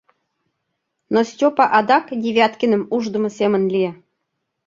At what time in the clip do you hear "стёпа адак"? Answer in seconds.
1.29-2.05